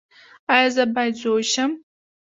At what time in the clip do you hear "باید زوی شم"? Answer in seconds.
0.93-1.71